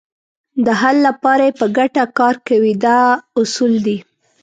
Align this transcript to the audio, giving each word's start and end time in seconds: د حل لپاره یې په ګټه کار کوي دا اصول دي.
د 0.65 0.67
حل 0.81 0.97
لپاره 1.07 1.41
یې 1.47 1.57
په 1.59 1.65
ګټه 1.77 2.03
کار 2.17 2.35
کوي 2.47 2.73
دا 2.85 2.99
اصول 3.39 3.73
دي. 3.85 3.97